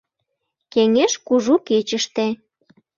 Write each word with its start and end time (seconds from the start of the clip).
Кеҥеж 0.71 1.13
кужу 1.27 1.55
кечыште. 1.67 2.27